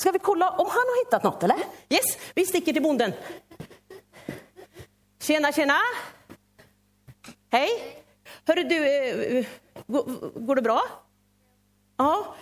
[0.00, 1.56] Ska vi kolla om han har hittat något eller?
[1.88, 3.12] Yes, vi sticker till bonden.
[5.22, 5.74] Tjena, tjena.
[7.52, 7.68] Hej.
[8.46, 9.46] Hörru du, eh, eh,
[9.86, 10.82] går, går det bra?
[11.96, 12.34] Ja.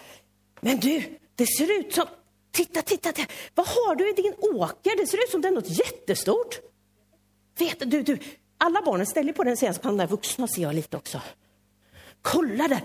[0.61, 2.07] Men du, det ser ut som...
[2.51, 3.33] Titta, titta, titta.
[3.55, 4.97] Vad har du i din åker?
[4.97, 6.61] Det ser ut som det är något jättestort.
[7.59, 8.19] Vet du, du,
[8.59, 11.21] alla barnen ställer på den sidan så kan de där vuxna se jag lite också.
[12.23, 12.83] Kolla där!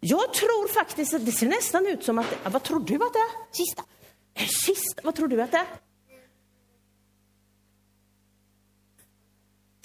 [0.00, 3.18] Jag tror faktiskt att det ser nästan ut som att Vad tror du att det
[3.18, 3.56] är?
[3.56, 3.84] Kista.
[4.38, 5.02] En kista?
[5.02, 5.66] Vad tror du att det är?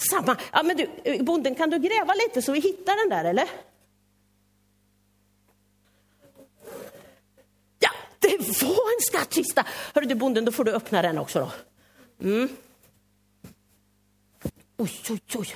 [0.10, 0.38] Samma.
[0.52, 3.50] Ja, men du, bonden, kan du gräva lite så vi hittar den där, eller?
[7.80, 7.90] Ja,
[8.20, 9.66] det var en skattkista!
[9.94, 11.52] Hörru du, bonden, då får du öppna den också då.
[12.28, 12.50] Mm.
[14.78, 15.56] Oj, oj, oj.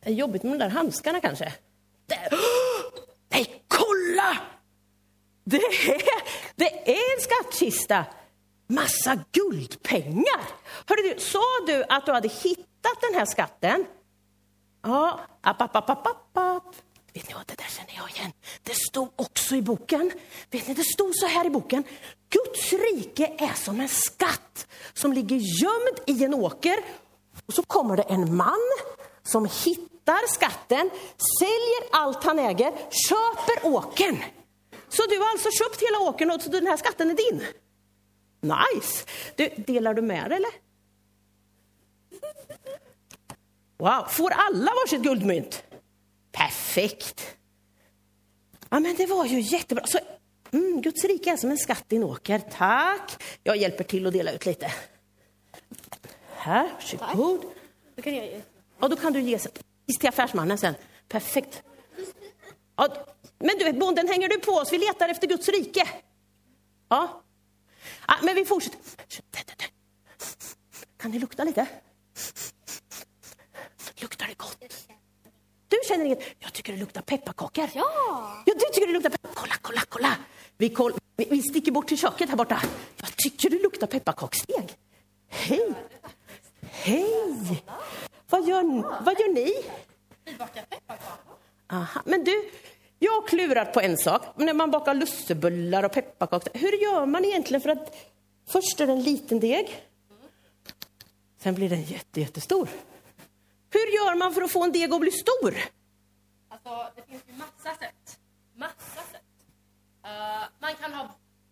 [0.00, 1.54] Det är jobbigt med de där handskarna kanske.
[2.06, 2.28] Där.
[3.28, 4.38] Nej, kolla!
[5.48, 6.02] Det är,
[6.56, 8.04] det är en skattkista.
[8.66, 10.42] Massa guldpengar.
[10.86, 13.84] Hörde du, sa du att du hade hittat den här skatten?
[14.82, 16.74] Ja, app, app, app, app, app, app.
[17.14, 18.32] Vet ni vad, det där känner jag igen.
[18.62, 20.12] Det stod också i boken.
[20.50, 21.84] Vet ni, det stod så här i boken.
[22.28, 26.76] Guds rike är som en skatt som ligger gömd i en åker.
[27.46, 28.70] Och så kommer det en man
[29.22, 30.90] som hittar skatten,
[31.38, 34.22] säljer allt han äger, köper åkern.
[34.88, 37.44] Så du har alltså köpt hela åkern och den här skatten är din?
[38.40, 39.04] Nice!
[39.36, 40.50] Du, delar du med dig eller?
[43.78, 45.62] Wow, får alla varsitt guldmynt?
[46.32, 47.36] Perfekt!
[48.68, 49.86] Ja, men det var ju jättebra.
[49.86, 49.98] Så,
[50.50, 52.38] mm, Guds rike är som en skatt i en åker.
[52.38, 53.22] Tack!
[53.42, 54.72] Jag hjälper till att dela ut lite.
[56.34, 57.40] Här, varsågod.
[57.96, 58.40] Då kan jag ge.
[58.80, 60.74] Ja, då kan du ge till affärsmannen sen.
[61.08, 61.62] Perfekt.
[62.76, 62.88] Ja,
[63.38, 64.72] men du, bonden, hänger du på oss?
[64.72, 65.88] Vi letar efter Guds rike.
[66.88, 67.22] Ja.
[68.06, 68.80] ja men vi fortsätter.
[70.96, 71.66] Kan det lukta lite?
[74.00, 74.58] Luktar det gott?
[75.68, 76.22] Du känner inget?
[76.38, 77.70] Jag tycker det luktar pepparkakor.
[77.74, 78.42] Ja!
[78.46, 79.40] Ja, du tycker det luktar pepparkakor.
[79.40, 80.16] Kolla, kolla, kolla!
[80.56, 80.92] Vi, koll...
[81.16, 82.62] vi, vi sticker bort till köket här borta.
[82.96, 84.76] Jag tycker det luktar pepparkaksdeg.
[85.28, 85.74] Hej!
[86.60, 87.64] Hej!
[88.30, 88.62] Vad gör,
[89.04, 89.52] vad gör ni?
[90.24, 91.34] Vi bakar pepparkakor.
[91.70, 92.02] Aha.
[92.04, 92.50] Men du,
[92.98, 94.22] jag har klurat på en sak.
[94.36, 97.96] När man bakar lussebullar och pepparkakor, hur gör man egentligen för att
[98.48, 99.82] först är det en liten deg,
[101.38, 102.68] sen blir den jätte, jättestor.
[103.70, 105.54] Hur gör man för att få en deg att bli stor?
[106.48, 108.18] Alltså, det finns ju massa sätt.
[108.56, 109.22] Massa sätt.
[110.04, 110.10] Eh,
[110.58, 111.08] man kan ha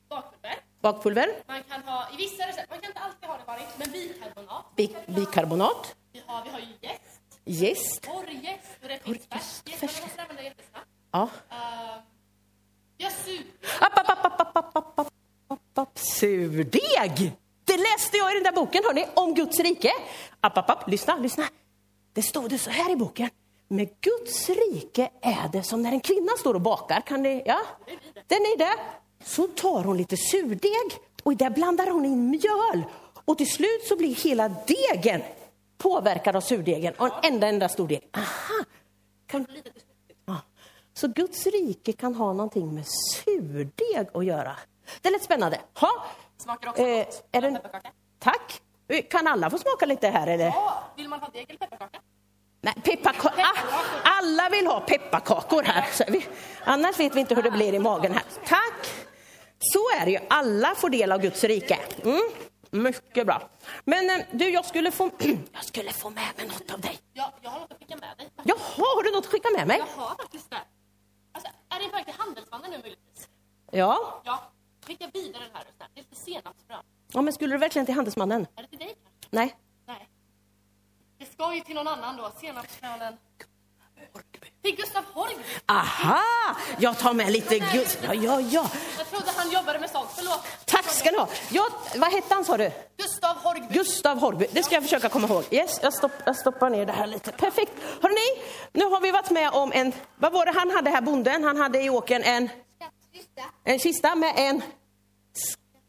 [0.09, 0.55] bakpulver.
[0.81, 3.91] Bakpulver, Man kan ha, i vissa recept, man kan inte alltid ha det varje, men
[3.93, 4.65] bikarbonat.
[4.77, 9.69] bi bikarbonat, Vi har, vi har ju jäst, jäst, torrjäst och det finns Torrjäst, färsk.
[9.69, 9.83] färsk.
[9.83, 10.87] Jästarna måste använda jättesnabbt.
[11.17, 11.29] Ja.
[12.97, 13.43] jag sur.
[15.95, 17.33] Surdeg!
[17.65, 19.93] Det läste jag i den där boken, hörni, om Guds rike.
[20.41, 20.91] App, app, app.
[20.91, 21.45] Lyssna, lyssna.
[22.13, 23.31] Det stod det så här i boken.
[23.69, 27.01] Med Guds rike är det som när en kvinna står och bakar.
[27.01, 27.61] Kan ni, ja?
[28.27, 28.79] Den är det.
[29.25, 32.85] Så tar hon lite surdeg och där blandar hon in mjöl.
[33.25, 35.23] Och till slut så blir hela degen
[35.79, 36.95] påverkad av surdegen.
[36.95, 38.09] Och en enda, enda stor deg.
[38.13, 38.65] Aha!
[39.27, 39.47] Kan...
[40.97, 42.85] Så Guds rike kan ha någonting med
[43.15, 44.57] surdeg att göra.
[45.01, 45.61] Det lät spännande.
[45.81, 45.91] Ha.
[46.39, 47.25] Smakar också Eh, gott.
[47.33, 47.61] är det-.
[48.19, 48.61] Tack.
[48.89, 50.45] Eh, Kan alla få smaka lite här eller?
[50.47, 51.99] Ja, vill man ha deg eller pepparkaka?
[52.61, 53.41] Nej, pepparkakor.
[53.41, 53.59] Ah,
[54.05, 56.11] alla vill ha pepparkakor här.
[56.11, 56.27] Vi,
[56.65, 58.23] annars vet vi inte hur det blir i magen här.
[58.47, 58.87] Tack.
[59.59, 60.19] Så är det ju.
[60.31, 61.79] Alla får del av Guds rike.
[62.05, 62.21] Mm.
[62.71, 63.43] Mycket bra.
[63.85, 65.11] Men eh, du, jag skulle få,
[65.53, 66.99] jag skulle få med mig något av dig.
[67.13, 68.31] Ja, jag har något att skicka med dig.
[68.45, 69.79] Jaha, har du något att skicka med mig?
[69.97, 70.57] Jag har faktiskt det.
[71.37, 73.29] Alltså, är det till handelsmannen nu möjligtvis?
[73.73, 74.23] Ja.
[74.25, 74.43] Ja,
[74.87, 75.65] skicka vidare den här.
[75.79, 76.83] Det är lite senapsbröd.
[77.13, 78.47] ja, men skulle du verkligen till handelsmannen?
[78.57, 79.29] Är det till dig kanske?
[79.31, 79.57] Nej.
[79.87, 80.09] Nej.
[81.19, 82.31] Det ska ju till någon annan då.
[82.41, 83.17] Senapsbröden.
[84.63, 85.43] Till Gustav Horgby.
[85.67, 86.21] Aha!
[86.79, 87.99] Jag tar med lite Gud.
[88.03, 88.71] Ja, ja, ja.
[88.99, 90.11] Jag trodde han jobbade med sånt.
[90.15, 90.41] Förlåt.
[90.65, 91.29] Tack ska du ha.
[91.51, 92.71] Ja, vad hette han sa du?
[92.97, 93.67] Gustav Horgby.
[93.71, 94.47] Gustav Horby.
[94.53, 95.45] Det ska jag försöka komma ihåg.
[95.51, 97.33] Yes, jag, stopp, jag stoppar ner det här lite.
[97.33, 97.73] Perfekt.
[98.03, 98.43] Hörrni,
[98.73, 99.93] nu har vi varit med om en...
[100.17, 101.45] Vad var det han hade här, bonden?
[101.45, 102.49] Han hade i åkern en,
[103.65, 104.63] en kista med en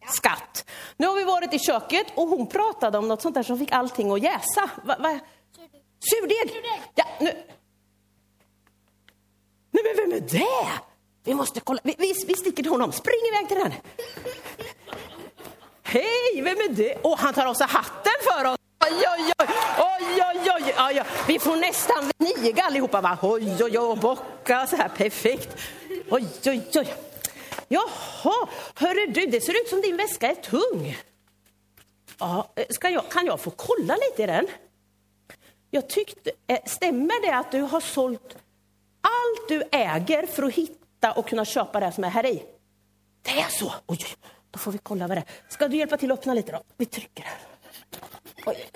[0.09, 0.69] skatt.
[0.97, 3.71] Nu har vi varit i köket och hon pratade om något sånt där som fick
[3.71, 4.69] allting att jäsa.
[4.83, 5.19] Va, va?
[5.99, 6.63] Surdeg!
[6.95, 7.43] Ja, nu...
[9.83, 10.81] Nej, men vem är det?
[11.24, 11.79] Vi måste kolla.
[11.83, 12.91] Vi, vi, vi sticker till honom.
[12.91, 13.74] Spring iväg till den.
[15.83, 16.95] Hej, vem är det?
[16.95, 18.57] Och han tar av sig hatten för oss.
[18.85, 19.47] Oj, oj, oj,
[19.79, 21.03] oj, oj, oj, oj.
[21.27, 23.18] Vi får nästan niga allihopa, va?
[23.21, 25.57] Oj, oj, oj, bocka så här, perfekt.
[26.09, 26.94] Oj, oj, oj.
[27.68, 30.97] Jaha, hörru du, det ser ut som din väska är tung.
[32.19, 34.47] Ja, eh, ska jag, kan jag få kolla lite i den?
[35.71, 38.38] Jag tyckte, eh, stämmer det att du har sålt
[39.07, 42.44] allt du äger för att hitta och kunna köpa det som är här i?
[43.21, 43.74] Det är så?
[43.86, 44.00] Oj,
[44.51, 45.51] då får vi kolla vad det är.
[45.51, 46.63] Ska du hjälpa till att öppna lite då?
[46.77, 47.38] Vi trycker här.
[48.45, 48.69] Oj.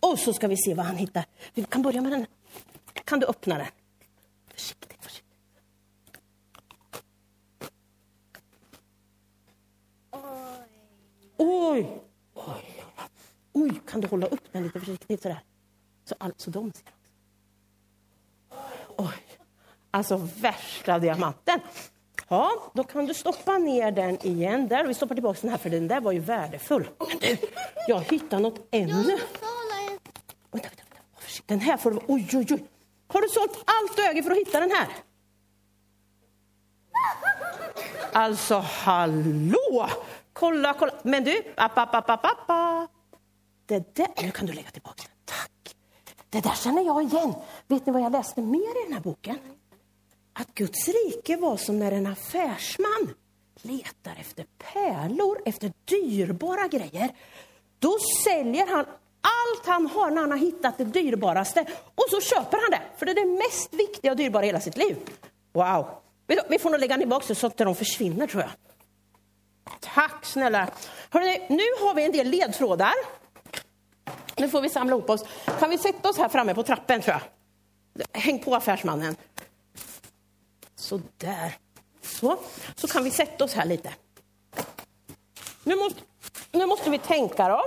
[0.00, 1.24] Och så ska vi se vad han hittar.
[1.54, 2.26] Vi kan börja med den.
[3.04, 3.66] Kan du öppna den?
[4.46, 5.34] Försiktigt, försiktigt.
[11.36, 12.00] Oj!
[12.34, 12.84] Oj,
[13.52, 15.40] oj, kan du hålla upp den lite försiktigt sådär?
[16.04, 16.99] Så, all, så de ser.
[19.00, 19.38] Oj,
[19.90, 21.60] alltså värsta diamanten.
[22.28, 24.84] Ja, då kan du stoppa ner den igen där.
[24.84, 26.88] Vi stoppar tillbaka den här för den där var ju värdefull.
[26.98, 27.36] Men du,
[27.88, 28.92] jag hittade något ännu.
[28.92, 29.18] Vänta,
[30.50, 30.96] vänta, vänta.
[31.46, 32.00] Den här får du...
[32.06, 32.64] Oj, oj, oj.
[33.08, 34.88] Har du sålt allt du äger för att hitta den här?
[38.12, 39.88] Alltså, hallå!
[40.32, 40.92] Kolla, kolla.
[41.02, 42.90] Men du, app, app, app, app, app.
[43.66, 45.19] Det där, nu kan du lägga tillbaka den.
[46.30, 47.34] Det där känner jag igen.
[47.66, 49.38] Vet ni vad jag läste mer i den här boken?
[50.32, 53.14] Att Guds rike var som när en affärsman
[53.62, 57.10] letar efter pärlor, efter dyrbara grejer.
[57.78, 58.86] Då säljer han
[59.20, 63.06] allt han har när han har hittat det dyrbaraste och så köper han det, för
[63.06, 64.96] det är det mest viktiga och dyrbara i hela sitt liv.
[65.52, 65.86] Wow!
[66.48, 68.50] Vi får nog lägga tillbaka det så att de försvinner, tror jag.
[69.80, 70.68] Tack snälla.
[71.10, 72.94] Hörrni, nu har vi en del ledtrådar.
[74.40, 75.24] Nu får vi samla ihop oss.
[75.58, 77.22] Kan vi sätta oss här framme på trappen, tror jag?
[78.20, 79.16] Häng på affärsmannen.
[80.76, 81.56] Så där.
[82.02, 82.38] Så,
[82.76, 83.94] så kan vi sätta oss här lite.
[85.64, 86.00] Nu måste,
[86.52, 87.62] nu måste vi tänka då.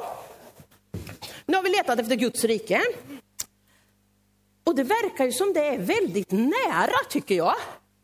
[1.46, 2.82] Nu har vi letat efter Guds rike.
[4.64, 7.56] Och det verkar ju som det är väldigt nära, tycker jag.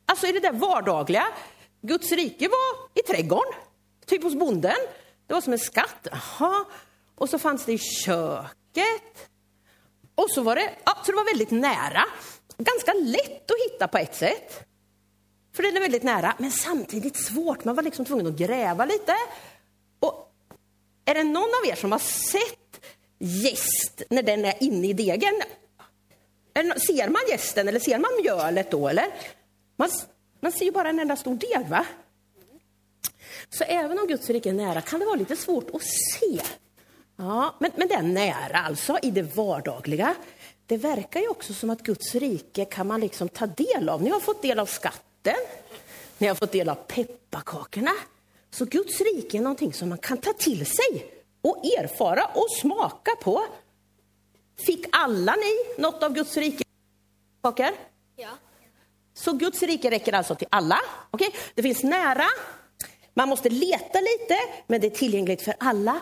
[0.05, 1.27] Alltså i det där vardagliga.
[1.81, 3.53] Guds rike var i trädgården,
[4.05, 4.77] typ hos bonden.
[5.27, 6.07] Det var som en skatt.
[6.11, 6.65] Aha.
[7.15, 7.77] Och så fanns det i
[8.75, 9.29] köket.
[10.15, 12.03] Och så var det, ja, så det var väldigt nära.
[12.57, 14.65] Ganska lätt att hitta på ett sätt.
[15.55, 17.65] För den är väldigt nära, men samtidigt svårt.
[17.65, 19.15] Man var liksom tvungen att gräva lite.
[19.99, 20.33] Och
[21.05, 22.85] är det någon av er som har sett
[23.19, 25.41] gäst när den är inne i degen?
[26.87, 28.87] Ser man gästen eller ser man mjölet då?
[28.87, 29.07] Eller?
[29.75, 29.89] Man,
[30.41, 31.85] man ser ju bara en enda stor deg, va?
[33.49, 36.41] Så även om Guds rike är nära kan det vara lite svårt att se.
[37.21, 40.15] Ja, men, men det är nära alltså, i det vardagliga.
[40.65, 44.03] Det verkar ju också som att Guds rike kan man liksom ta del av.
[44.03, 45.35] Ni har fått del av skatten,
[46.17, 47.91] ni har fått del av pepparkakorna.
[48.51, 51.11] Så Guds rike är någonting som man kan ta till sig
[51.41, 53.45] och erfara och smaka på.
[54.65, 56.63] Fick alla ni något av Guds rike?
[57.43, 57.71] Kakor?
[58.15, 58.29] Ja.
[59.13, 60.79] Så Guds rike räcker alltså till alla.
[61.11, 61.29] Okay?
[61.55, 62.25] Det finns nära,
[63.13, 64.37] man måste leta lite,
[64.67, 65.99] men det är tillgängligt för alla.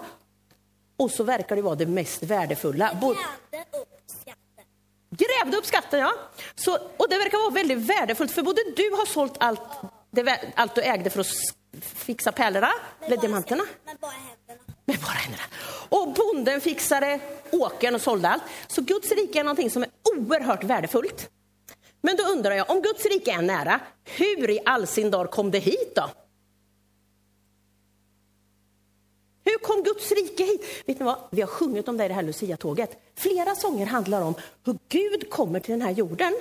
[0.97, 2.89] Och så verkar det vara det mest värdefulla.
[3.01, 3.88] Grävde upp
[4.21, 4.65] skatten.
[5.09, 6.13] Grävde upp skatten, ja.
[6.55, 9.61] Så, och det verkar vara väldigt värdefullt, för både du har sålt allt,
[10.11, 11.27] det, allt du ägde för att
[11.81, 12.71] fixa pärlorna,
[13.01, 13.63] eller diamanterna.
[13.85, 14.73] Med bara händerna.
[14.85, 15.44] Med bara händerna.
[15.89, 17.19] Och bonden fixade
[17.51, 18.44] åkern och sålde allt.
[18.67, 21.29] Så Guds rike är någonting som är oerhört värdefullt.
[22.01, 25.51] Men då undrar jag, om Guds rike är nära, hur i all sin dar kom
[25.51, 26.09] det hit då?
[29.47, 30.66] Hur kom Guds rike hit?
[30.85, 31.18] Vet ni vad?
[31.31, 32.97] Vi har sjungit om det i det här Lucia-tåget.
[33.16, 34.33] Flera sånger handlar om
[34.66, 36.33] hur Gud kommer till den här jorden.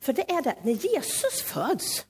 [0.00, 2.06] För det är det, när Jesus föds,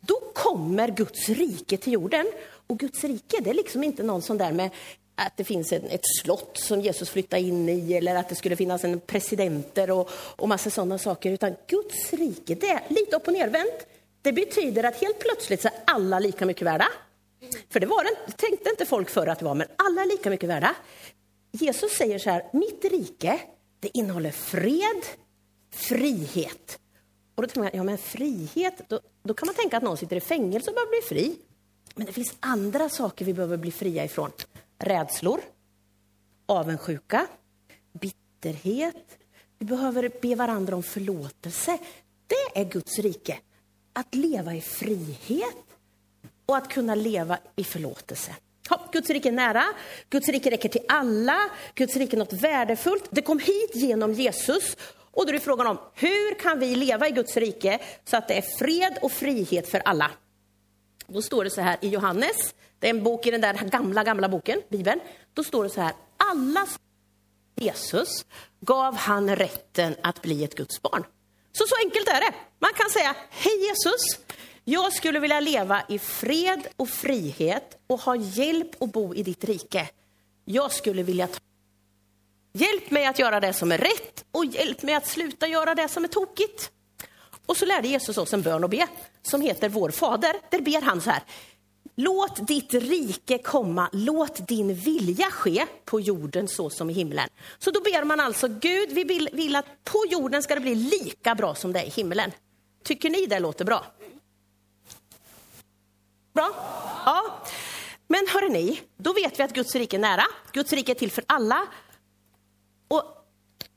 [0.00, 2.26] då kommer Guds rike till jorden.
[2.66, 4.70] Och Guds rike, det är liksom inte någon sån där med
[5.14, 8.56] att det finns ett, ett slott som Jesus flyttar in i eller att det skulle
[8.56, 11.32] finnas en presidenter och, och massa sådana saker.
[11.32, 13.86] Utan Guds rike, det är lite upp och nervänt.
[14.22, 16.88] Det betyder att helt plötsligt så är alla lika mycket värda.
[17.68, 20.30] För det var det tänkte inte folk förr att det var, men alla är lika
[20.30, 20.76] mycket värda.
[21.52, 23.40] Jesus säger så här, mitt rike,
[23.80, 25.02] det innehåller fred,
[25.70, 26.78] frihet.
[27.34, 30.16] Och då tänker man, ja men frihet, då, då kan man tänka att någon sitter
[30.16, 31.38] i fängelse och behöver bli fri.
[31.94, 34.30] Men det finns andra saker vi behöver bli fria ifrån.
[34.78, 35.40] Rädslor,
[36.46, 37.26] avundsjuka,
[37.92, 39.18] bitterhet.
[39.58, 41.78] Vi behöver be varandra om förlåtelse.
[42.26, 43.38] Det är Guds rike.
[43.92, 45.71] Att leva i frihet
[46.46, 48.36] och att kunna leva i förlåtelse.
[48.70, 49.64] Ja, Guds rike är nära,
[50.10, 51.38] Guds rike räcker till alla,
[51.74, 53.04] Guds rike är något värdefullt.
[53.10, 54.76] Det kom hit genom Jesus.
[55.10, 58.34] Och då är frågan om hur kan vi leva i Guds rike så att det
[58.34, 60.10] är fred och frihet för alla?
[61.06, 64.04] Då står det så här i Johannes, det är en bok i den där gamla,
[64.04, 65.00] gamla boken, Bibeln.
[65.34, 66.66] Då står det så här, alla
[67.54, 68.26] Jesus
[68.60, 71.04] gav han rätten att bli ett Guds barn.
[71.52, 72.34] Så så enkelt är det.
[72.58, 74.02] Man kan säga, hej Jesus,
[74.64, 79.44] jag skulle vilja leva i fred och frihet och ha hjälp att bo i ditt
[79.44, 79.88] rike.
[80.44, 81.38] Jag skulle vilja ta
[82.54, 85.88] Hjälp mig att göra det som är rätt och hjälp mig att sluta göra det
[85.88, 86.70] som är tokigt.
[87.46, 88.86] Och så lärde Jesus oss en bön att be
[89.22, 90.34] som heter Vår Fader.
[90.50, 91.22] Där ber han så här.
[91.96, 97.28] Låt ditt rike komma, låt din vilja ske på jorden så som i himlen.
[97.58, 100.74] Så då ber man alltså Gud, vi vill, vill att på jorden ska det bli
[100.74, 102.30] lika bra som det är i himlen.
[102.84, 103.84] Tycker ni det låter bra?
[106.32, 106.52] Bra?
[107.04, 107.42] Ja.
[108.08, 110.24] Men hörni, ni, då vet vi att Guds rike är nära.
[110.52, 111.66] Guds rike är till för alla.
[112.88, 113.02] Och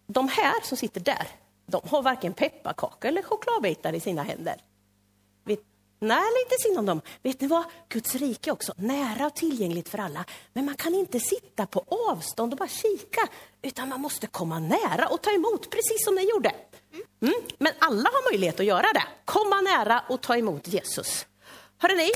[0.07, 1.27] de här som sitter där,
[1.65, 4.55] de har varken pepparkaka eller chokladbitar i sina händer.
[5.45, 5.59] Vet,
[6.00, 7.01] nej, lite synd om dem.
[7.24, 7.63] Vet ni vad?
[7.89, 10.25] Guds rike är också nära och tillgängligt för alla.
[10.53, 13.27] Men man kan inte sitta på avstånd och bara kika,
[13.62, 16.51] utan man måste komma nära och ta emot, precis som ni gjorde.
[17.21, 17.33] Mm.
[17.57, 19.03] Men alla har möjlighet att göra det.
[19.25, 21.25] Komma nära och ta emot Jesus.
[21.77, 22.12] Hörrni.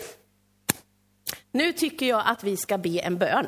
[1.52, 3.48] Nu tycker jag att vi ska be en bön.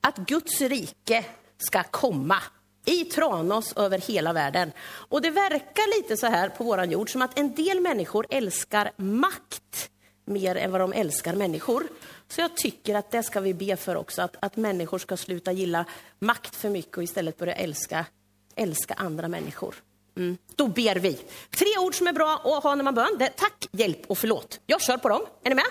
[0.00, 1.24] Att Guds rike
[1.58, 2.38] ska komma
[2.84, 4.72] i Tranås över hela världen.
[4.82, 8.92] Och det verkar lite så här på våran jord som att en del människor älskar
[8.96, 9.90] makt
[10.24, 11.86] mer än vad de älskar människor.
[12.28, 15.52] Så jag tycker att det ska vi be för också, att, att människor ska sluta
[15.52, 15.84] gilla
[16.18, 18.06] makt för mycket och istället börja älska,
[18.54, 19.74] älska andra människor.
[20.16, 20.38] Mm.
[20.54, 21.20] Då ber vi.
[21.50, 23.16] Tre ord som är bra att ha när man bön.
[23.18, 24.60] Det tack, hjälp och förlåt.
[24.66, 25.22] Jag kör på dem.
[25.42, 25.64] Är ni med?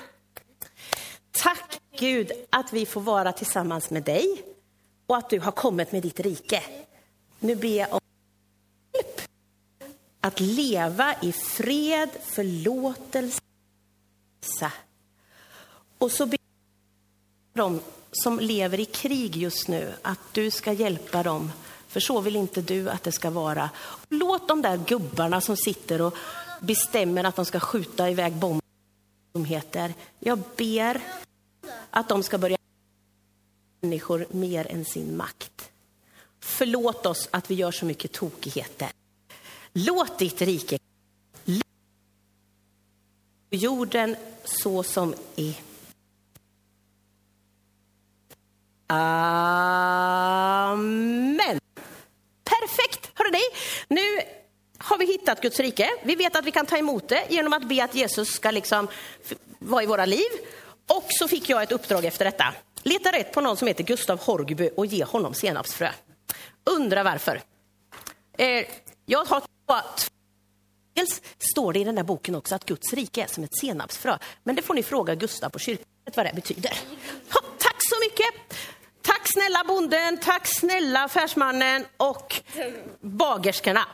[1.35, 4.43] Tack Gud att vi får vara tillsammans med dig
[5.07, 6.63] och att du har kommit med ditt rike.
[7.39, 7.99] Nu ber jag om
[8.93, 9.21] hjälp
[10.21, 13.41] att leva i fred, förlåtelse
[15.97, 16.39] och så ber
[17.53, 17.79] jag dem
[18.11, 21.51] som lever i krig just nu att du ska hjälpa dem,
[21.87, 23.69] för så vill inte du att det ska vara.
[24.09, 26.15] Låt de där gubbarna som sitter och
[26.59, 28.64] bestämmer att de ska skjuta iväg bomber,
[30.19, 31.01] jag ber
[31.89, 32.57] att de ska börja
[33.81, 35.71] människor mer än sin makt.
[36.39, 38.89] Förlåt oss att vi gör så mycket tokigheter.
[39.73, 40.79] Låt ditt rike
[43.49, 45.57] på jorden så som i
[48.87, 50.35] Ah.
[52.43, 53.39] Perfekt, hörrni.
[53.87, 54.21] Nu
[54.95, 55.89] har vi hittat Guds rike.
[56.03, 58.87] Vi vet att vi kan ta emot det genom att be att Jesus ska liksom
[59.59, 60.27] vara i våra liv.
[60.87, 62.53] Och så fick jag ett uppdrag efter detta.
[62.83, 65.89] Leta rätt på någon som heter Gustav Horgby och ge honom senapsfrö.
[66.63, 67.41] Undra varför.
[68.37, 68.65] Eh,
[69.05, 69.43] jag har
[70.93, 71.21] Dels
[71.51, 74.17] står det i den där boken också att Guds rike är som ett senapsfrö.
[74.43, 75.85] Men det får ni fråga Gustav på kyrkan
[76.15, 76.73] vad det betyder.
[77.33, 78.57] Ha, tack så mycket!
[79.01, 82.41] Tack snälla bonden, tack snälla affärsmannen och
[83.01, 83.87] bagerskorna.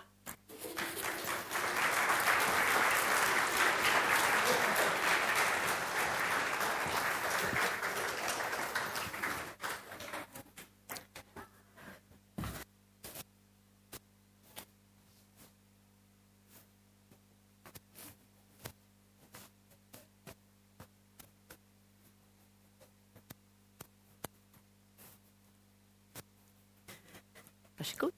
[27.81, 28.11] Varsågod.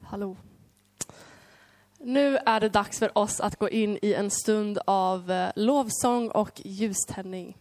[0.00, 0.36] Hallå.
[1.98, 6.30] Nu är det dags för oss att gå in i en stund av eh, lovsång
[6.30, 7.56] och ljuständning.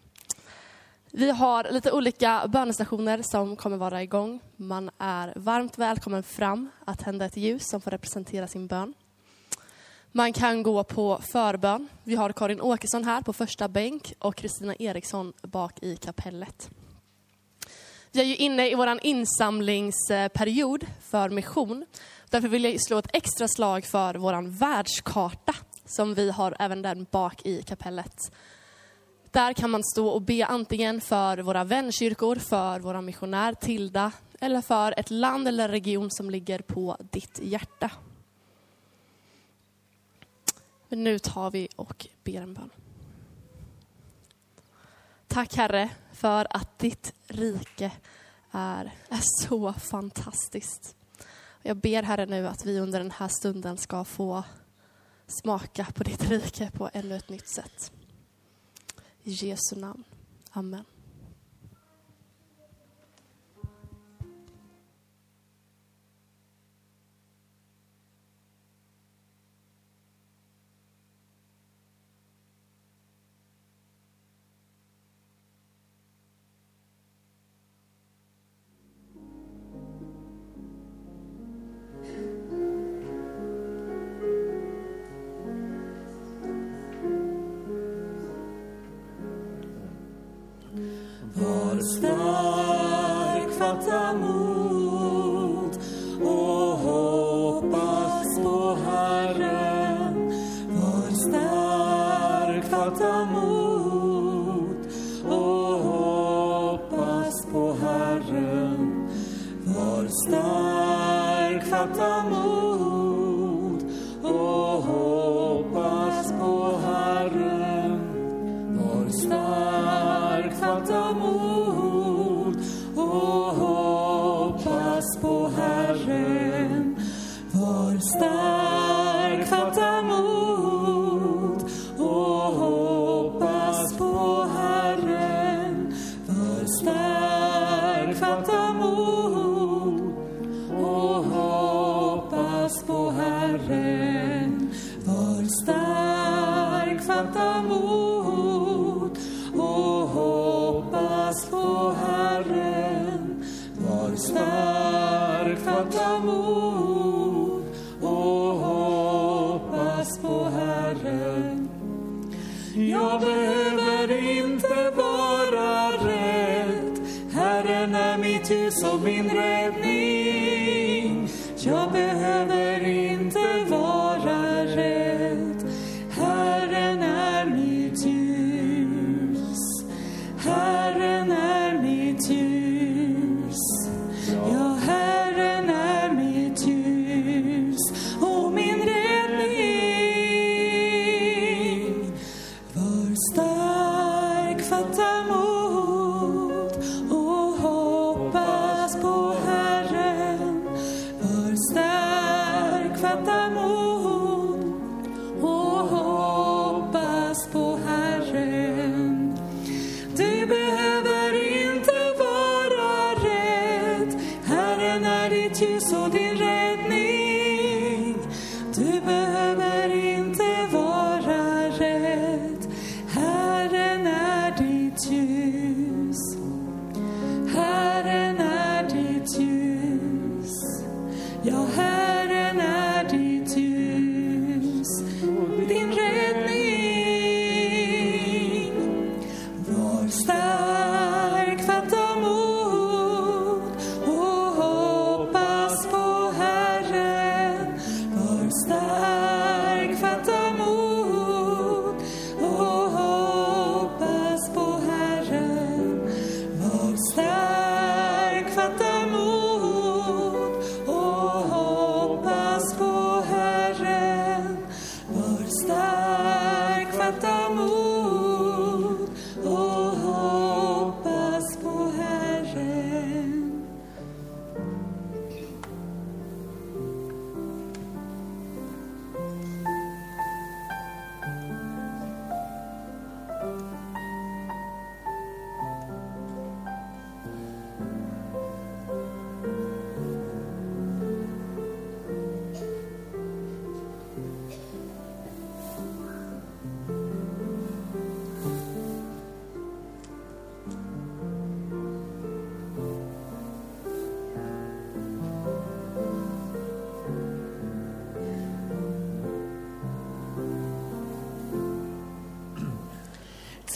[1.12, 4.40] Vi har lite olika bönestationer som kommer vara igång.
[4.56, 8.94] Man är varmt välkommen fram att tända ett ljus som får representera sin bön.
[10.12, 11.88] Man kan gå på förbön.
[12.04, 16.70] Vi har Karin Åkesson här på första bänk och Kristina Eriksson bak i kapellet.
[18.12, 21.86] Vi är ju inne i vår insamlingsperiod för mission.
[22.30, 27.06] Därför vill jag slå ett extra slag för vår världskarta som vi har även den
[27.12, 28.16] bak i kapellet.
[29.32, 34.62] Där kan man stå och be antingen för våra vänkyrkor, för våra missionär Tilda eller
[34.62, 37.92] för ett land eller region som ligger på ditt hjärta.
[40.90, 42.70] Men nu tar vi och ber en bön.
[45.28, 47.92] Tack Herre för att ditt rike
[48.52, 50.96] är, är så fantastiskt.
[51.62, 54.44] Jag ber Herre nu att vi under den här stunden ska få
[55.28, 57.92] smaka på ditt rike på ännu ett nytt sätt.
[59.24, 60.04] I Jesu namn.
[60.52, 60.86] Amen.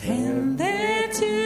[0.02, 1.43] Tänd ett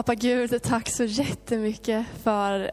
[0.00, 2.70] pappa Gud, tack så jättemycket för,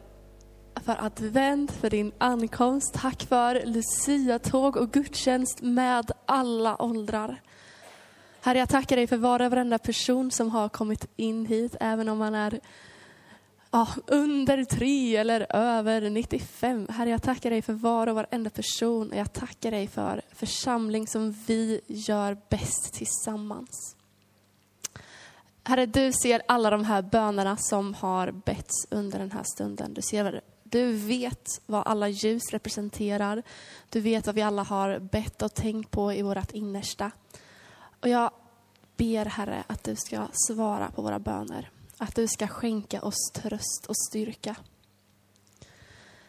[0.84, 2.94] för advent, för din ankomst.
[2.94, 7.40] Tack för Lucia-tåg och gudstjänst med alla åldrar.
[8.40, 12.08] Herre, jag tackar dig för var och varenda person som har kommit in hit, även
[12.08, 12.60] om man är
[13.70, 16.86] ja, under tre eller över 95.
[16.90, 21.06] Herre, jag tackar dig för var och varenda person och jag tackar dig för församling
[21.06, 23.97] som vi gör bäst tillsammans.
[25.68, 29.94] Herre, du ser alla de här bönerna som har betts under den här stunden.
[29.94, 33.42] Du, ser, du vet vad alla ljus representerar.
[33.88, 37.10] Du vet vad vi alla har bett och tänkt på i vårt innersta.
[38.00, 38.30] Och jag
[38.96, 41.70] ber, Herre, att du ska svara på våra böner.
[41.98, 44.56] Att du ska skänka oss tröst och styrka.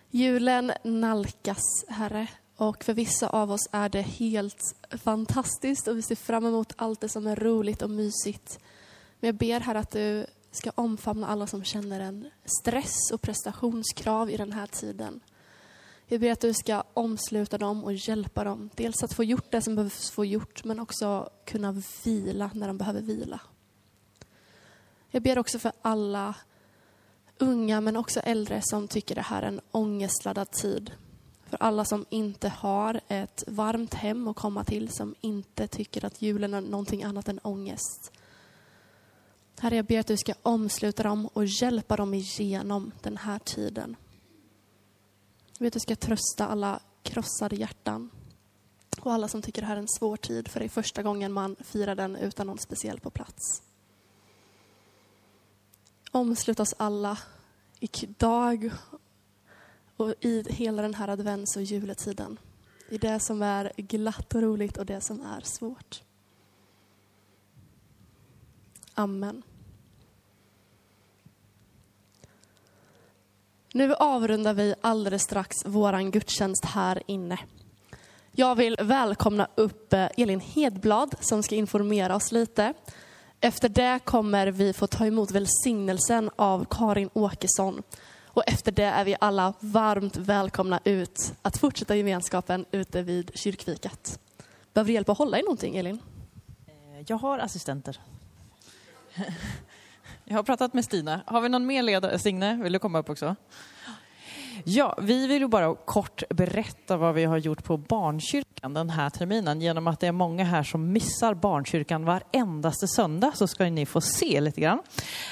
[0.09, 2.27] Julen nalkas, Herre.
[2.55, 7.01] Och för vissa av oss är det helt fantastiskt och vi ser fram emot allt
[7.01, 8.59] det som är roligt och mysigt.
[9.19, 12.29] Men jag ber här att du ska omfamna alla som känner en
[12.61, 15.19] stress och prestationskrav i den här tiden.
[16.07, 18.69] Jag ber att du ska omsluta dem och hjälpa dem.
[18.75, 22.77] Dels att få gjort det som behövs få gjort, men också kunna vila när de
[22.77, 23.39] behöver vila.
[25.11, 26.35] Jag ber också för alla
[27.37, 30.91] unga, men också äldre som tycker det här är en ångestladdad tid.
[31.45, 36.21] För alla som inte har ett varmt hem att komma till, som inte tycker att
[36.21, 38.11] julen är någonting annat än ångest.
[39.61, 43.95] Herre, jag ber att du ska omsluta dem och hjälpa dem igenom den här tiden.
[45.51, 48.09] Jag ber att du ska trösta alla krossade hjärtan
[48.99, 51.33] och alla som tycker det här är en svår tid, för det är första gången
[51.33, 53.61] man firar den utan någon speciell på plats.
[56.11, 57.17] Omslut oss alla
[57.79, 58.71] idag
[59.97, 62.39] och i hela den här advents och juletiden.
[62.89, 66.03] I det som är glatt och roligt och det som är svårt.
[68.93, 69.43] Amen.
[73.73, 77.37] Nu avrundar vi alldeles strax våran gudstjänst här inne.
[78.31, 82.73] Jag vill välkomna upp eh, Elin Hedblad som ska informera oss lite.
[83.39, 87.83] Efter det kommer vi få ta emot välsignelsen av Karin Åkesson.
[88.25, 94.19] Och efter det är vi alla varmt välkomna ut att fortsätta gemenskapen ute vid kyrkviket.
[94.73, 95.99] Behöver du hjälp att hålla i någonting, Elin?
[96.67, 97.99] Eh, jag har assistenter.
[100.31, 101.21] Jag har pratat med Stina.
[101.25, 102.19] Har vi någon mer ledare?
[102.19, 103.35] Signe, vill du komma upp också?
[104.63, 109.09] Ja, vi vill ju bara kort berätta vad vi har gjort på barnkyrkan den här
[109.09, 109.61] terminen.
[109.61, 114.01] Genom att det är många här som missar barnkyrkan varendaste söndag så ska ni få
[114.01, 114.79] se lite grann.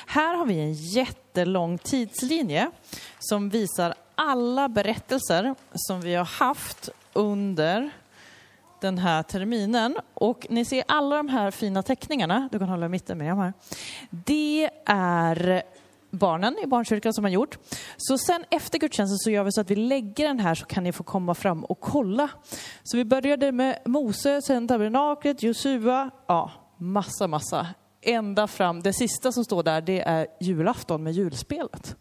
[0.08, 2.72] Här har vi en jättelång tidslinje
[3.20, 7.92] som visar alla berättelser som vi har haft under
[8.82, 9.98] den här terminen.
[10.14, 13.54] Och ni ser alla de här fina teckningarna, du kan hålla mitten med dem här.
[14.10, 15.64] Det är
[16.10, 17.58] barnen i barnkyrkan som har gjort.
[17.98, 20.84] Så sen efter gudstjänsten så gör vi så att vi lägger den här så kan
[20.84, 22.30] ni få komma fram och kolla.
[22.84, 27.68] Så vi började med Mose, sen tabernaklet, Josua, ja massa, massa.
[28.02, 31.96] Ända fram, det sista som står där det är julafton med julspelet.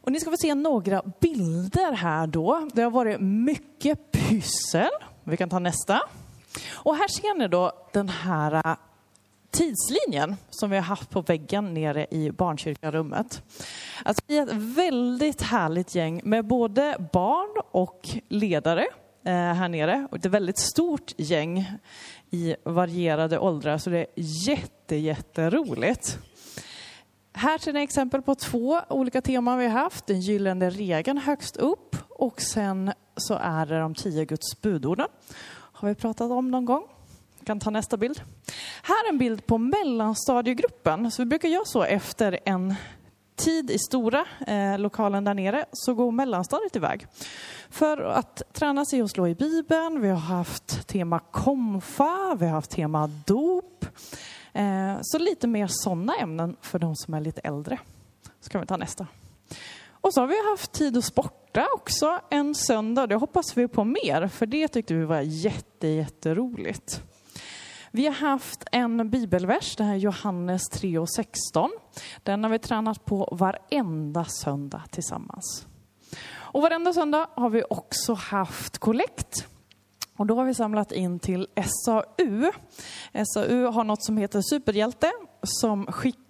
[0.00, 2.68] Och ni ska få se några bilder här då.
[2.72, 4.90] Det har varit mycket pyssel.
[5.24, 6.00] Vi kan ta nästa.
[6.72, 8.76] Och här ser ni då den här äh,
[9.50, 13.42] tidslinjen som vi har haft på väggen nere i barnkyrkarummet.
[14.04, 18.86] Alltså vi är ett väldigt härligt gäng med både barn och ledare
[19.24, 20.08] eh, här nere.
[20.10, 21.72] Och ett väldigt stort gäng
[22.30, 26.18] i varierade åldrar så det är jätte, jätteroligt.
[27.32, 30.06] Här ser ni exempel på två olika teman vi har haft.
[30.06, 35.08] Den gyllene regeln högst upp och sen så är det de tio Guds budorden.
[35.50, 36.82] Har vi pratat om någon gång?
[37.38, 38.22] Vi kan ta nästa bild.
[38.82, 41.10] Här är en bild på mellanstadiegruppen.
[41.10, 42.74] Så vi brukar göra så efter en
[43.36, 47.06] tid i stora eh, lokalen där nere så går mellanstadiet iväg.
[47.70, 50.00] För att träna sig och slå i Bibeln.
[50.00, 53.86] Vi har haft tema komfa, vi har haft tema dop.
[54.52, 57.78] Eh, så lite mer sådana ämnen för de som är lite äldre.
[58.40, 59.06] Så kan vi ta nästa.
[60.02, 63.06] Och så har vi haft tid att sporta också en söndag.
[63.06, 67.02] Det hoppas vi på mer, för det tyckte vi var jätte, jätteroligt.
[67.90, 71.70] Vi har haft en bibelvers, det här är Johannes 3 och 16.
[72.22, 75.66] Den har vi tränat på varenda söndag tillsammans.
[76.34, 79.46] Och varenda söndag har vi också haft kollekt.
[80.16, 82.52] Och då har vi samlat in till SAU.
[83.34, 85.12] SAU har något som heter Superhjälte
[85.42, 86.21] som skickar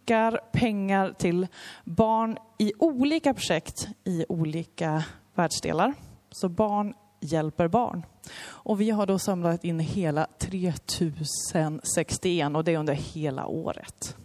[0.53, 1.47] pengar till
[1.85, 5.95] barn i olika projekt i olika världsdelar.
[6.31, 8.07] Så barn hjälper barn.
[8.45, 14.17] Och vi har då samlat in hela 3061 och det är under hela året.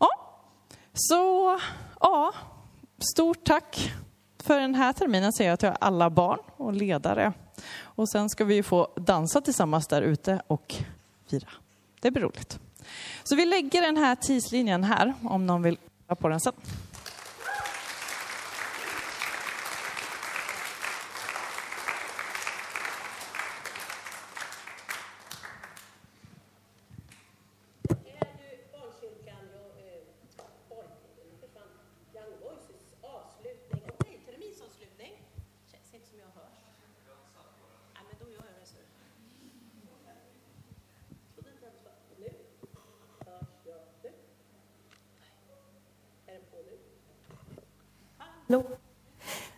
[0.00, 0.08] Ja,
[0.92, 1.58] så
[2.00, 2.32] ja,
[3.14, 3.92] stort tack
[4.38, 7.32] för den här terminen säger jag till alla barn och ledare.
[7.80, 10.74] Och sen ska vi få dansa tillsammans där ute och
[11.30, 11.48] fira.
[12.00, 12.60] Det blir roligt.
[13.24, 16.52] Så vi lägger den här tidslinjen här om någon vill kolla på den sen.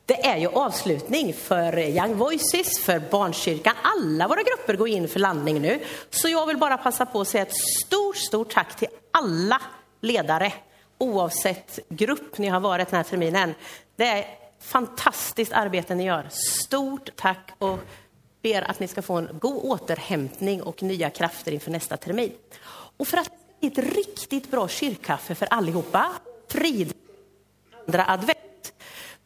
[0.06, 3.74] Det är ju avslutning för Young Voices, för Barnkyrkan.
[3.82, 5.80] Alla våra grupper går in för landning nu.
[6.10, 9.60] Så jag vill bara passa på att säga ett stort, stort tack till alla
[10.00, 10.52] ledare,
[10.98, 13.54] oavsett grupp ni har varit den här terminen.
[13.96, 14.26] Det är
[14.60, 16.26] fantastiskt arbete ni gör.
[16.30, 17.78] Stort tack och
[18.42, 22.32] ber att ni ska få en god återhämtning och nya krafter inför nästa termin.
[22.96, 26.12] Och för att det ska ett riktigt bra kyrkkaffe för allihopa,
[26.48, 26.94] frid
[27.86, 28.72] andra advent.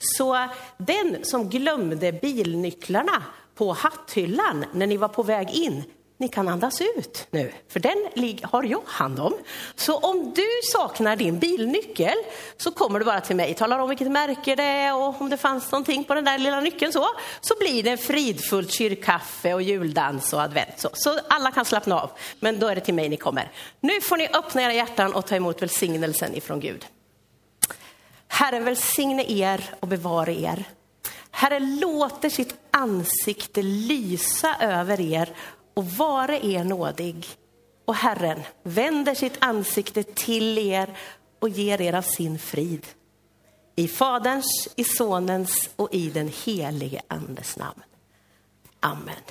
[0.01, 3.23] Så den som glömde bilnycklarna
[3.55, 5.85] på hatthyllan när ni var på väg in,
[6.21, 8.09] ni kan andas ut nu, för den
[8.43, 9.35] har jag hand om.
[9.75, 12.15] Så om du saknar din bilnyckel
[12.57, 15.37] så kommer du bara till mig, talar om vilket märke det är och om det
[15.37, 17.07] fanns någonting på den där lilla nyckeln så,
[17.41, 20.81] så blir det fridfullt kyrkkaffe och juldans och advent.
[20.81, 22.11] Så, så alla kan slappna av,
[22.41, 23.53] men då är det till mig ni kommer.
[23.81, 26.87] Nu får ni öppna era hjärtan och ta emot välsignelsen ifrån Gud.
[28.33, 30.65] Herren välsigne er och bevara er.
[31.31, 35.29] Herren låter sitt ansikte lysa över er
[35.75, 37.27] och vara er nådig.
[37.85, 40.99] Och Herren vänder sitt ansikte till er
[41.39, 42.87] och ger er av sin frid.
[43.77, 47.83] I Faderns, i Sonens och i den helige Andes namn.
[48.81, 49.23] Amen.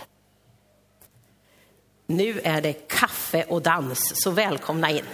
[2.06, 5.06] Nu är det kaffe och dans, så välkomna in.